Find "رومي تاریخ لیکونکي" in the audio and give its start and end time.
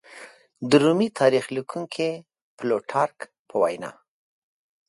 0.83-2.09